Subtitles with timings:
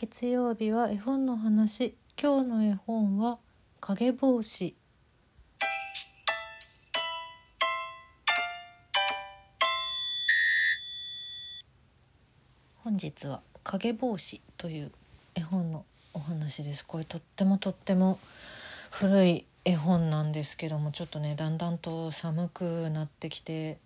[0.00, 1.94] 月曜日は絵本の話。
[2.18, 3.38] 今日の絵本は
[3.80, 4.74] 影帽子。
[12.78, 14.92] 本日は影帽子という
[15.34, 16.82] 絵本のお話です。
[16.86, 18.18] これとってもとっても
[18.90, 23.76] 古い絵本なんですけどもちょっとねだんだんと寒くなってきて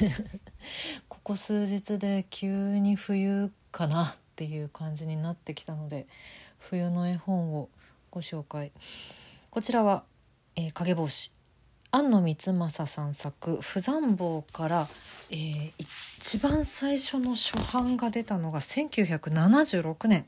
[1.10, 4.16] ここ数日で急に冬かな。
[4.25, 6.06] っていう感じになってきたので
[6.58, 7.68] 冬の絵本を
[8.10, 8.70] ご紹介。
[9.50, 10.04] こちらは、
[10.54, 11.32] えー、影帽子。
[11.92, 14.88] 庵野光政さん作「不残坊」から、
[15.30, 20.26] えー、一番最初の初版が出たのが1976年。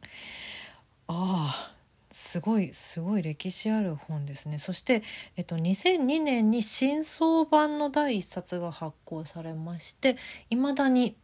[1.08, 1.78] ああ
[2.10, 4.58] すごいすごい歴史ある本ですね。
[4.58, 5.02] そして、
[5.36, 10.16] えっと、2002年に新装版の第1冊が発行されまして
[10.50, 11.16] いまだに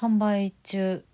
[0.00, 1.04] 販売中。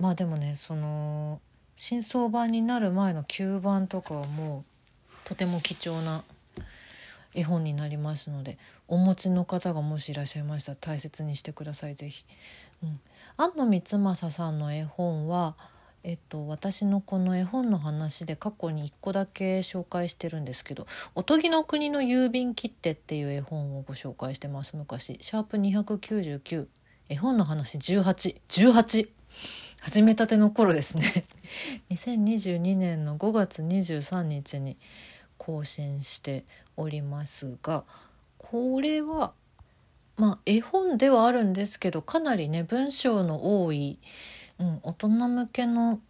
[0.00, 1.40] まあでもねその
[1.76, 4.64] 新装版になる前の9番とかはも
[5.06, 6.24] うとても貴重な
[7.34, 12.24] 絵本になりますのでお持ちの方がもしいらっしゃいましたら大切にしてください是非。
[12.82, 13.00] うん、
[13.36, 15.54] 安野光政さんの絵本は
[16.02, 24.76] えっと、私のこの絵本の話で過去に1個だけ紹介してるんですけど「おとぎの国の郵便切手」っていう絵本をご紹介してます。
[24.76, 26.68] 昔シャープ299
[27.10, 29.08] 絵本の話1818
[29.80, 31.24] 始めたての頃ですね
[31.90, 34.76] 2022年の5月23日に
[35.38, 36.44] 更新して
[36.76, 37.84] おりますが
[38.38, 39.32] これは
[40.16, 43.98] まあ絵本ではあるんですけどかなりね文章の多い
[44.60, 46.00] うん、大人向けの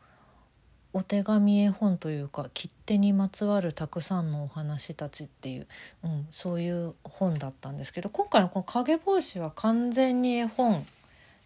[0.93, 5.69] お手紙絵本というか切手にまつわるたくさんのお話たちっていう、
[6.03, 10.85] うん、そういう本だったんですけど今回のこの「影帽子」は完全に絵本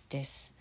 [0.09, 0.54] です。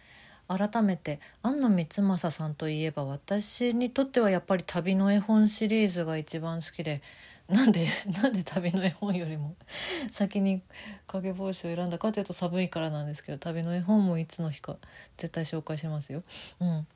[0.58, 7.02] 改めて庵野光政さんといえば私にとってはやっぱり旅の絵本シリーズが一番好きで
[7.48, 7.88] なんで
[8.22, 9.56] なんで旅の絵本よりも
[10.12, 10.62] 先に
[11.08, 14.78] 影帽子を選んだかというと寒いからなんですけど旅の絵本もいつの日か
[15.18, 16.24] 絶対紹介しますよ。
[16.60, 16.88] うん、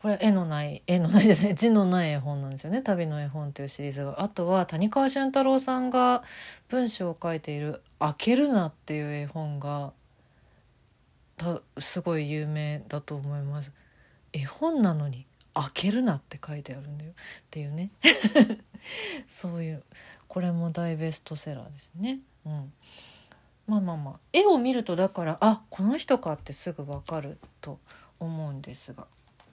[0.00, 4.20] これ絵のない絵のないじゃない字のない絵本なんですよね「旅の絵本」というシリーズが。
[4.20, 6.22] あとは谷川俊太郎さんが
[6.68, 9.92] 文章を書いている「開けるな」っていう絵本が
[11.36, 13.72] たすごい有名だと思います。
[14.32, 17.12] 絵本なのに開けるなって書いてあるんだよ。
[17.12, 17.14] っ
[17.50, 17.90] ていうね。
[19.28, 19.82] そういう
[20.28, 22.20] これも大ベストセラーですね。
[22.44, 22.72] うん、
[23.66, 24.20] まあまあまあ。
[24.32, 27.78] 絵を見るとだからあこの人かってすぐ分かると
[28.18, 29.06] 思うんですが。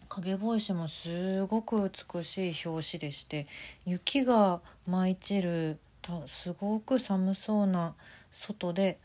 [0.09, 3.47] 影帽子もすごく美しい表紙でして
[3.85, 5.79] 雪が舞い散る
[6.27, 7.95] すごく寒そうな
[8.31, 8.97] 外で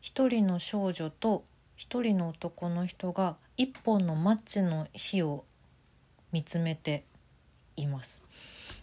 [0.00, 1.42] 一人の少女と
[1.76, 5.44] 一人の男の人が一本のマッチの火を
[6.32, 7.04] 見つめて
[7.76, 8.22] います。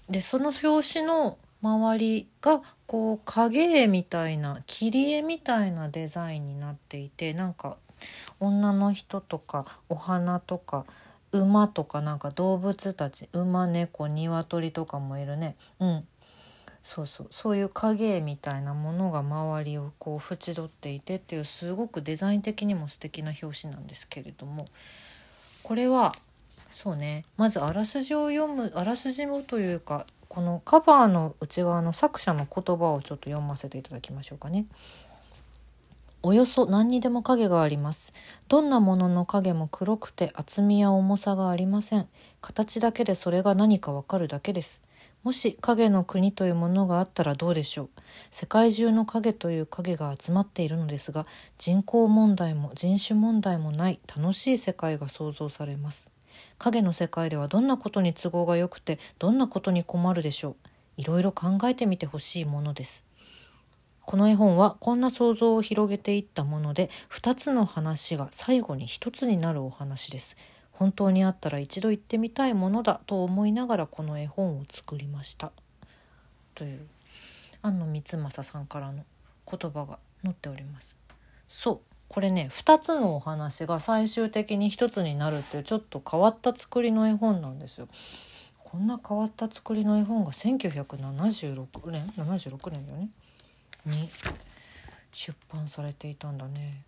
[0.10, 7.78] でその表紙の周りがこう影絵みたいな切り絵みたいなデザインになっていてなんか
[8.40, 10.86] 女の人とかお花とか
[11.32, 16.08] 馬とかなんか動物たち馬猫鶏とかもいるねうん
[16.84, 24.66] そうそうそういう影みたいなものが周りをこう縁取っていてっていうすごくデザイン的にも素敵な表紙なんですけれども
[25.64, 26.14] これは
[26.74, 34.66] そうねまずあらすじを読むあらすじをというかこのカバーの内側の作者の言葉をちょっと読ませていただきましょうかね。
[36.24, 38.14] およそ何にでも影があります。
[38.48, 42.08] どんなものの影も黒くて厚みや重さがありません。
[42.42, 44.82] 形だけでそれが何かわかるだけです。
[45.24, 47.90] もし影の国というものがあったらどうでしょう？
[48.30, 51.26] 世界中の影という影が集まっているのですが、
[51.58, 56.10] 人口問題も人種問題もない楽しい世界が想像されます。
[56.58, 60.56] 影の世界ではどんなことに都合が良くてどんなことに困るでしょう？
[60.98, 63.04] いろいろ考えてみてほしいものです
[64.06, 70.38] この絵本はこんな想像を広げていったもので2つの話が最後に1つになるお話です
[70.74, 75.52] 本当にあったら一度行ってみたいものだと思いながらこの絵本を作りました。
[76.56, 76.88] という
[77.62, 79.06] 庵野光政さんからの
[79.50, 80.96] 言葉が載っております。
[81.48, 81.80] そう。
[82.10, 87.88] これね2つのお話が最終的に1つになるっていうちょっと変わった作りの絵本なんですよ。
[88.60, 93.10] こんな変わった作りの絵本が1976年？76年だよね？
[93.86, 94.10] に
[95.12, 96.84] 出版されていたんだね。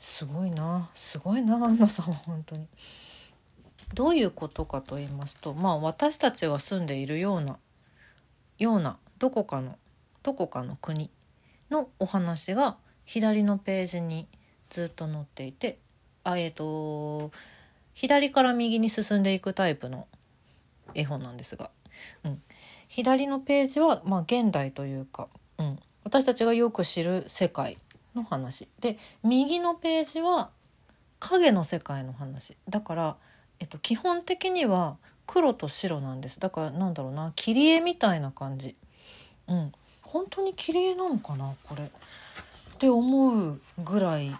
[0.00, 0.88] すごいな。
[0.94, 2.06] すごいなアンナさん。
[2.06, 2.66] は本当に。
[3.94, 7.58] どういうことかと言いますとまあ私たちが住んでいるような
[8.58, 9.78] ようなどこかの
[10.22, 11.10] どこかの国
[11.70, 14.26] のお話が左のページに
[14.70, 15.78] ずっと載っていて
[16.24, 17.30] あえっ、ー、と
[17.94, 20.06] 左から右に進んでいくタイプの
[20.94, 21.70] 絵本なんですが、
[22.24, 22.42] うん、
[22.88, 25.28] 左のページは、まあ、現代というか、
[25.58, 27.78] うん、私たちがよく知る世界
[28.14, 28.68] の話。
[28.80, 30.50] で右のページは
[31.18, 32.56] 影の世界の話。
[32.68, 33.16] だから、
[33.60, 36.38] えっと、基本的には黒と白なんです。
[36.40, 37.32] だからなんだろうな。
[37.34, 38.76] 切り絵みたいな感じ。
[39.48, 39.72] うん。
[40.02, 41.84] 本当に切り絵なのかなこれ。
[41.84, 41.88] っ
[42.78, 44.30] て思うぐらい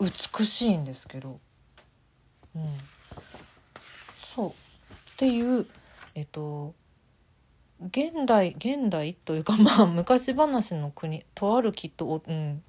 [0.00, 1.38] 美しいんですけど。
[2.54, 2.78] うん。
[4.34, 4.50] そう。
[4.50, 4.52] っ
[5.16, 5.66] ていう
[6.14, 6.74] えっと
[7.80, 12.62] 現代現代というかまあ昔話の国とあるきっと、うん、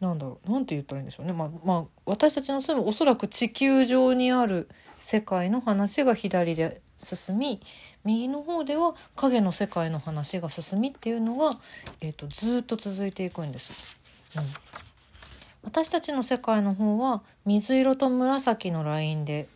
[0.00, 4.68] なんだろうなんて言ったらいいんでしょうね、まあ、まあ私たちの住むおそらく地球上にある
[4.98, 7.60] 世界の話が左で進み
[8.04, 11.50] 右の方では影の世界の話が進みっていうのが、
[12.00, 14.00] えーと、ずっと続いていくんです。
[14.36, 14.44] うん、
[15.64, 19.48] 私たちの世界の方は水色と紫のラインで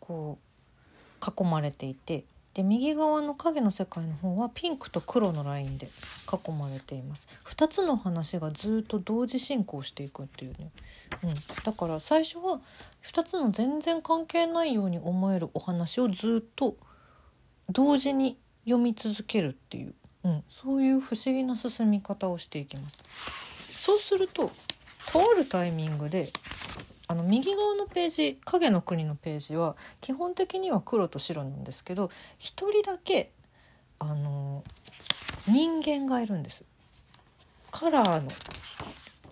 [0.00, 2.24] こう囲まれていて
[2.56, 7.28] で右側の影の世界の方はピンクと黒のラインで囲まれています。
[7.44, 10.70] 2つの話がずっと同時進行していくっていうね、
[11.22, 12.62] うん、だから最初は
[13.04, 16.78] 2つの全然関係ないように思えるお話をずっと
[17.68, 19.94] 同時に読み続けるっていう、
[20.24, 23.04] うん、そういう不思議な進み方をしていきます。
[23.58, 24.50] そうすると
[25.12, 26.26] とあるタイミングで
[27.08, 33.30] あの右側のページ影の国のページは基本的には黒と白なんですけど一人だけ
[33.98, 34.64] あの
[35.46, 36.64] 人間がいるんです。
[37.70, 38.28] カラーの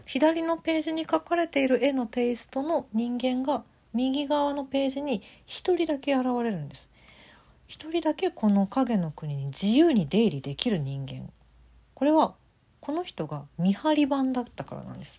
[0.06, 6.88] 左のページに描かれている絵のテイストの人間が右側のページに一人だけ現れるんです。
[7.66, 11.30] 一人だけこの影の国に自由に出入りできる人間。
[11.94, 12.34] これは
[12.84, 15.19] この人が見張り番だったからなんです。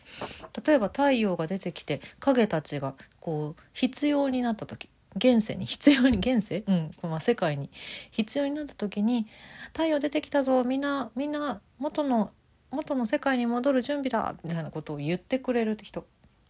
[0.64, 7.72] 例えば太陽が出てきて影たちがこう必要になった時現世に必要に現世、うんまあ、世界に。
[8.12, 9.26] 必要になった時に
[9.74, 12.32] 「太陽出てきたぞみんなみんな元の
[12.70, 16.06] 元の世界に戻る準備だ」みたいなことを言ってくれる人。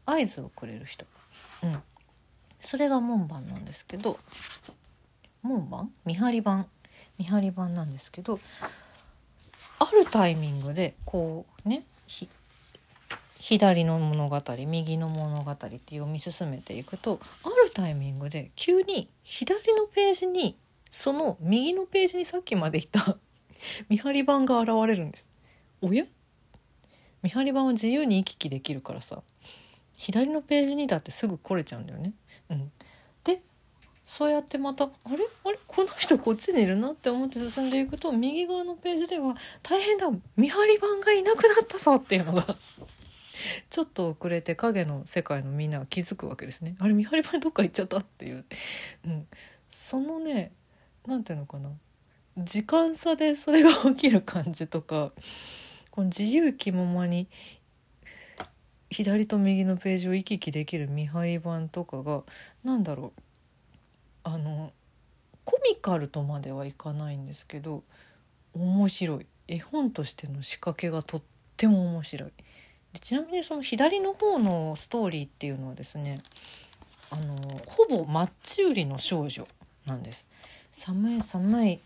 [0.06, 1.06] 合図をくれる人、
[1.63, 1.81] うん、
[2.59, 4.19] それが門番なんですけど
[5.41, 5.91] 門番？
[6.03, 6.67] 見張り番。
[7.17, 8.39] 見張り番なんですけど
[9.80, 11.86] あるタイミングでこうね
[13.45, 20.56] 左の物語右の物語って読み進めていくとあるタイミングで急に左のページに
[20.89, 23.18] その右のページにさっきまでいた
[23.88, 25.27] 見張り板が現れるんです。
[25.81, 26.06] おや？
[27.22, 29.22] 見張り板は自由に行き来できるからさ
[29.95, 32.13] 左のページにだってすぐ来れちゃうんだよね。
[32.50, 32.72] うん、
[34.05, 35.17] そうやってまたあれ？
[35.43, 35.59] あれ？
[35.65, 40.07] この人こっちにいるなって思って進んでいくと右側のページでは「大変だ。
[40.37, 42.45] 見張り番がいなくなったぞ」っていうのが
[43.69, 46.75] ちょっと遅れて影の世界のみんなが気づくわけですね。
[46.79, 48.45] あれ見張り番どっか行っちゃったっていう、
[49.05, 49.27] うん、
[49.69, 50.51] そのね
[51.07, 51.71] 何ていうのかな。
[52.37, 55.13] 時間差でそれが起きる感じとか
[55.89, 57.27] この自由気ままに
[58.91, 62.23] 左と右のページを行き来できる見張り板とかが
[62.63, 63.21] 何だろう。
[64.25, 64.74] あの
[65.45, 67.83] コミカルとまではいかないんですけど
[68.54, 69.27] 面白い。
[69.48, 71.22] 絵本としての仕掛けがとっ
[71.56, 72.31] ても面白い。
[72.94, 76.18] でちなみにその左の方のストーリーっていうのはですね
[77.12, 77.36] あの
[77.68, 79.48] ほぼマッチ売りの少女
[79.86, 80.27] なんです。
[80.74, 81.80] 寒い寒い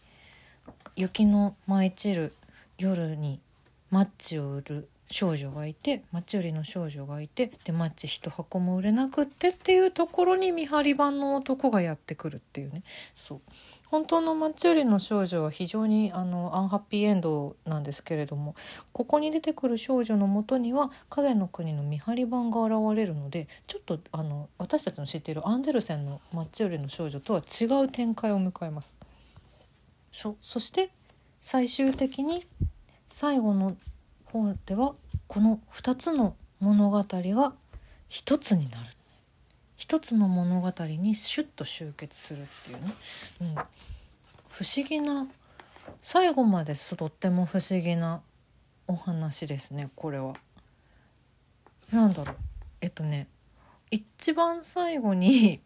[0.95, 2.33] 雪の舞い散る
[2.77, 3.41] 夜に
[3.91, 12.83] マッチを売る少女がいてマッチ売りの少女がいてでマッチ一箱も売れなくってっていうところに見張り番の男がやってくるっていうね。
[13.15, 13.41] そう。
[13.89, 18.53] 本当のマッチ売りの少女は非常にあのアンハッピーエンドなんですけれども
[18.91, 28.95] ここに出てくる少女のもとには影の国の見張り番が現れるのでちょっとあの私たちの知っているアンデルセンのマッチ売りの少女とは違う展開を迎えます。
[30.11, 30.91] そそして
[31.41, 32.43] 最終的に
[33.07, 33.75] 最後の
[34.31, 34.93] 方では
[35.27, 37.53] この2つの物語が
[38.07, 38.85] 一つになる。
[39.77, 42.93] 一つの物語にシュッと集結するっていうね、
[43.41, 43.47] うん、
[44.49, 45.25] 不思議な
[46.03, 48.21] 最後まですとっても不思議な
[48.87, 50.33] お話ですねこれは。
[51.91, 52.35] なんだろう。
[52.81, 53.27] えっとね
[53.89, 55.61] 一番最後に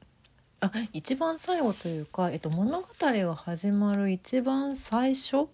[0.63, 5.49] あ一番最後というか、えっと、物語が始まる一番最初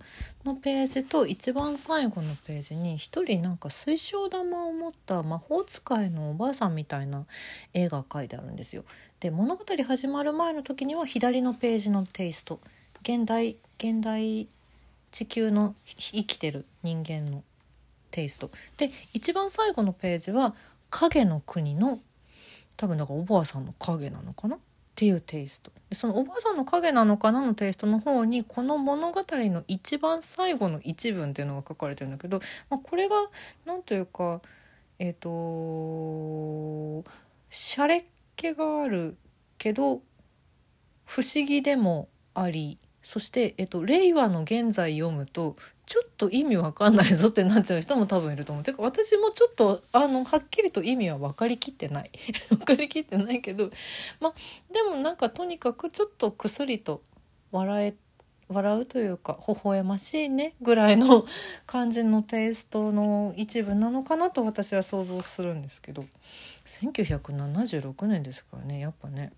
[0.46, 7.26] のページと一番最後のページに一人なんか水晶玉を持った魔法使いのおばあさんみたいな
[7.74, 8.84] 絵が描いてあるんですよ。
[9.20, 12.60] で物語始まる前の時には左のページのテイスト。
[13.02, 14.48] 現代現代
[15.10, 17.44] 地球の生きてる人間の
[18.12, 18.52] テイスト。
[18.78, 20.54] で一番最後のページは
[20.92, 22.00] 影の国の
[22.78, 24.60] 多分だからおばあさんの影なのかな？
[25.00, 25.72] っていうテイスト。
[25.90, 33.16] でそのおばあさんの影なのかなのテイストの方にこの物語の一番最後の一文っていうのが書かれてるんだけど、まあ、これが
[33.66, 34.42] 何というか
[35.00, 37.10] えっ、ー、と
[37.50, 38.04] しゃれっ
[38.36, 39.16] 気がある
[39.58, 40.02] けど
[41.06, 45.56] 不思議でもありそして、えっと、令和の現在読むと
[45.90, 48.64] ちょっと意味わかんないぞってなっちゃう人も多分いると思う。
[48.64, 52.12] てか私もちょっとあのはっきりと意味は分かりきってない。
[52.50, 53.72] 分かりきってないけど
[54.20, 54.32] ま
[54.72, 57.02] でもなんかとにかくちょっとくすりと
[57.52, 57.96] 笑え
[58.50, 61.26] 笑うというか微笑ましいねぐらいの
[61.66, 66.06] 感じのテイストの一部なのかなと私は想像するんですけど。
[66.66, 69.34] 1976年ですからねやっぱね。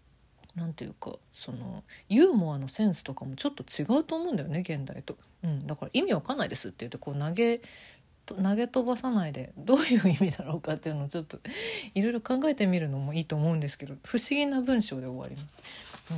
[0.55, 7.62] 何ていうかそのユーモアのセンスとかもちょっと違うと思うんだよね現代と、うん、だから意味わかんないですって言ってこう投げ
[8.25, 11.39] 投げ飛ばさないでどういう意味だろうかっていうのをちょっと
[11.96, 16.17] いろいろ考えてみるのもいいと思うんですけど不思議な文章で終わります、うん、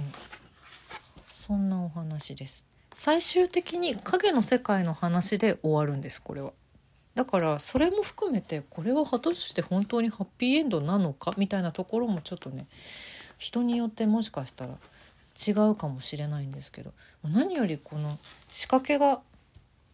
[1.48, 2.66] そんなお話です。
[2.94, 6.54] 最終的に影の世界の話で終わるんですこれは。
[7.16, 12.66] だからそれも含めてこれは果たして本当にハッピーエンドなのかみたいなところもちょっとね
[13.44, 14.78] 人によってもしかしたら
[15.36, 16.94] 違うかもしれないんですけど
[17.26, 18.10] 何よりこの
[18.50, 19.20] 仕掛けが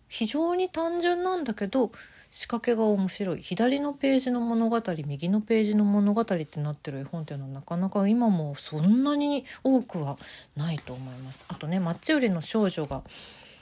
[0.07, 1.91] 非常に単純なんだけど
[2.29, 10.17] 仕掛けが面白い左のページの物語右のページの物語ってなってる絵本っていうのはなかなか今もそんなに多くは
[10.55, 11.45] ないと思います。
[11.47, 13.01] あとねマッチ売りの少女が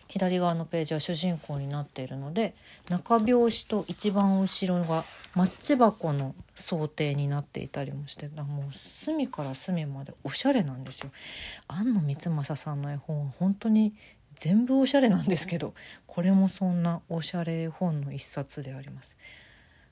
[0.09, 2.55] 左側のページは主人公になっているので
[2.89, 11.11] 中表紙と一番後ろがマッチ箱の想定になっていたりもしてもう隅から隅までおしゃれなんですよ。
[11.67, 13.93] 庵野光政さんの絵本は本当に
[14.35, 15.73] 全部おしゃれなんですけど
[16.05, 19.17] これもそんなおしゃれ絵本の一冊であります。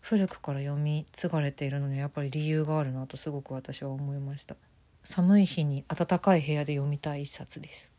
[0.01, 4.55] 古くから読み継がれているのにやっぱり理由があるなとすごく私は思いました。
[5.03, 7.94] 寒い日に暖かい部屋で読みたい一冊です。